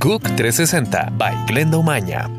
GUC 0.00 0.22
360 0.36 1.12
by 1.18 1.46
Glenda 1.46 1.76
Umaña. 1.76 2.30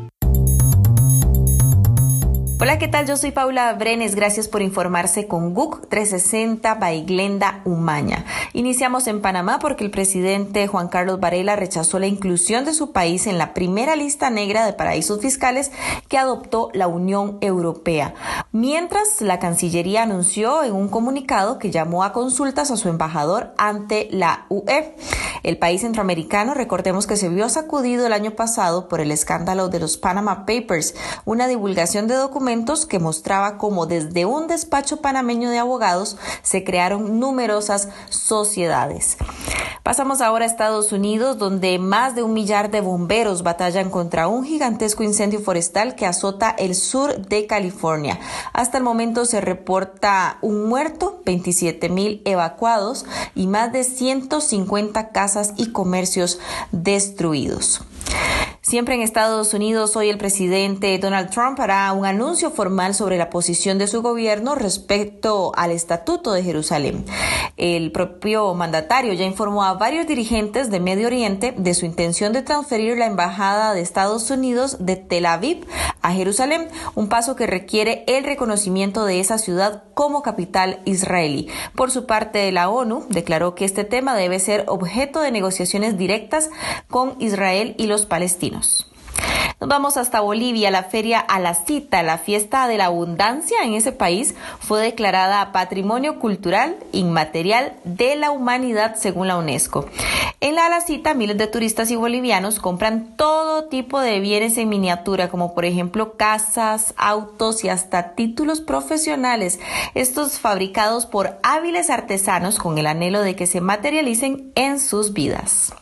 Hola, 2.58 2.78
¿qué 2.78 2.88
tal? 2.88 3.06
Yo 3.06 3.16
soy 3.16 3.32
Paula 3.32 3.72
Brenes. 3.74 4.14
Gracias 4.14 4.48
por 4.48 4.62
informarse 4.62 5.26
con 5.26 5.52
GUC 5.52 5.88
360 5.88 6.74
by 6.74 7.04
Glenda 7.04 7.60
Umaña. 7.64 8.24
Iniciamos 8.54 9.06
en 9.06 9.20
Panamá 9.20 9.58
porque 9.58 9.84
el 9.84 9.90
presidente 9.90 10.66
Juan 10.68 10.88
Carlos 10.88 11.20
Varela 11.20 11.56
rechazó 11.56 11.98
la 11.98 12.06
inclusión 12.06 12.64
de 12.64 12.72
su 12.72 12.92
país 12.92 13.26
en 13.26 13.36
la 13.38 13.52
primera 13.52 13.96
lista 13.96 14.30
negra 14.30 14.64
de 14.64 14.72
paraísos 14.72 15.20
fiscales 15.20 15.70
que 16.08 16.16
adoptó 16.18 16.70
la 16.72 16.86
Unión 16.86 17.38
Europea. 17.40 18.14
Mientras, 18.52 19.20
la 19.20 19.38
Cancillería 19.38 20.02
anunció 20.02 20.64
en 20.64 20.74
un 20.74 20.88
comunicado 20.88 21.60
que 21.60 21.70
llamó 21.70 22.02
a 22.02 22.12
consultas 22.12 22.72
a 22.72 22.76
su 22.76 22.88
embajador 22.88 23.54
ante 23.56 24.08
la 24.10 24.46
UE. 24.48 24.96
El 25.44 25.56
país 25.56 25.82
centroamericano, 25.82 26.52
recordemos 26.54 27.06
que 27.06 27.16
se 27.16 27.28
vio 27.28 27.48
sacudido 27.48 28.04
el 28.06 28.12
año 28.12 28.32
pasado 28.32 28.88
por 28.88 29.00
el 29.00 29.12
escándalo 29.12 29.68
de 29.68 29.78
los 29.78 29.98
Panama 29.98 30.46
Papers, 30.46 30.96
una 31.24 31.46
divulgación 31.46 32.08
de 32.08 32.14
documentos 32.14 32.86
que 32.86 32.98
mostraba 32.98 33.56
cómo 33.56 33.86
desde 33.86 34.24
un 34.24 34.48
despacho 34.48 35.00
panameño 35.00 35.48
de 35.50 35.58
abogados 35.58 36.16
se 36.42 36.64
crearon 36.64 37.20
numerosas 37.20 37.88
sociedades. 38.08 39.16
Pasamos 39.90 40.20
ahora 40.20 40.44
a 40.44 40.46
Estados 40.46 40.92
Unidos, 40.92 41.36
donde 41.36 41.76
más 41.80 42.14
de 42.14 42.22
un 42.22 42.32
millar 42.32 42.70
de 42.70 42.80
bomberos 42.80 43.42
batallan 43.42 43.90
contra 43.90 44.28
un 44.28 44.44
gigantesco 44.44 45.02
incendio 45.02 45.40
forestal 45.40 45.96
que 45.96 46.06
azota 46.06 46.48
el 46.50 46.76
sur 46.76 47.26
de 47.26 47.48
California. 47.48 48.20
Hasta 48.52 48.78
el 48.78 48.84
momento 48.84 49.24
se 49.24 49.40
reporta 49.40 50.38
un 50.42 50.68
muerto, 50.68 51.20
27 51.26 51.88
mil 51.88 52.22
evacuados 52.24 53.04
y 53.34 53.48
más 53.48 53.72
de 53.72 53.82
150 53.82 55.08
casas 55.08 55.54
y 55.56 55.72
comercios 55.72 56.38
destruidos. 56.70 57.80
Siempre 58.62 58.94
en 58.94 59.00
Estados 59.00 59.54
Unidos, 59.54 59.96
hoy 59.96 60.10
el 60.10 60.18
presidente 60.18 60.98
Donald 60.98 61.30
Trump 61.30 61.58
hará 61.60 61.90
un 61.94 62.04
anuncio 62.04 62.50
formal 62.50 62.94
sobre 62.94 63.16
la 63.16 63.30
posición 63.30 63.78
de 63.78 63.86
su 63.86 64.02
gobierno 64.02 64.54
respecto 64.54 65.52
al 65.56 65.70
Estatuto 65.70 66.32
de 66.32 66.42
Jerusalén. 66.42 67.06
El 67.56 67.90
propio 67.90 68.52
mandatario 68.52 69.14
ya 69.14 69.24
informó 69.24 69.64
a 69.64 69.72
varios 69.74 70.06
dirigentes 70.06 70.70
de 70.70 70.78
Medio 70.78 71.06
Oriente 71.06 71.54
de 71.56 71.72
su 71.72 71.86
intención 71.86 72.34
de 72.34 72.42
transferir 72.42 72.98
la 72.98 73.06
embajada 73.06 73.72
de 73.72 73.80
Estados 73.80 74.30
Unidos 74.30 74.76
de 74.78 74.96
Tel 74.96 75.24
Aviv 75.24 75.64
a 76.02 76.12
Jerusalén, 76.12 76.68
un 76.94 77.08
paso 77.08 77.36
que 77.36 77.46
requiere 77.46 78.04
el 78.06 78.24
reconocimiento 78.24 79.04
de 79.04 79.20
esa 79.20 79.38
ciudad 79.38 79.84
como 79.94 80.22
capital 80.22 80.80
israelí. 80.84 81.48
Por 81.74 81.90
su 81.90 82.06
parte, 82.06 82.50
la 82.52 82.68
ONU 82.68 83.06
declaró 83.08 83.54
que 83.54 83.64
este 83.64 83.84
tema 83.84 84.16
debe 84.16 84.38
ser 84.38 84.64
objeto 84.68 85.20
de 85.20 85.30
negociaciones 85.30 85.96
directas 85.96 86.50
con 86.88 87.16
Israel 87.20 87.74
y 87.78 87.86
los 87.86 88.06
palestinos. 88.06 88.89
Nos 89.60 89.68
vamos 89.68 89.98
hasta 89.98 90.20
Bolivia. 90.20 90.70
La 90.70 90.84
feria 90.84 91.20
a 91.20 91.38
la 91.38 91.54
cita, 91.54 92.02
la 92.02 92.16
fiesta 92.16 92.66
de 92.66 92.78
la 92.78 92.86
abundancia 92.86 93.62
en 93.62 93.74
ese 93.74 93.92
país, 93.92 94.34
fue 94.58 94.80
declarada 94.80 95.52
Patrimonio 95.52 96.18
Cultural 96.18 96.78
Inmaterial 96.92 97.74
de 97.84 98.16
la 98.16 98.30
Humanidad 98.30 98.96
según 98.96 99.28
la 99.28 99.36
UNESCO. 99.36 99.84
En 100.40 100.54
la 100.54 100.64
Alacita, 100.64 101.12
miles 101.12 101.36
de 101.36 101.46
turistas 101.46 101.90
y 101.90 101.96
bolivianos 101.96 102.58
compran 102.58 103.14
todo 103.18 103.66
tipo 103.66 104.00
de 104.00 104.20
bienes 104.20 104.56
en 104.56 104.70
miniatura, 104.70 105.28
como 105.28 105.54
por 105.54 105.66
ejemplo 105.66 106.16
casas, 106.16 106.94
autos 106.96 107.62
y 107.62 107.68
hasta 107.68 108.14
títulos 108.14 108.62
profesionales. 108.62 109.60
Estos 109.92 110.38
fabricados 110.38 111.04
por 111.04 111.38
hábiles 111.42 111.90
artesanos 111.90 112.58
con 112.58 112.78
el 112.78 112.86
anhelo 112.86 113.20
de 113.20 113.36
que 113.36 113.46
se 113.46 113.60
materialicen 113.60 114.52
en 114.54 114.80
sus 114.80 115.12
vidas. 115.12 115.74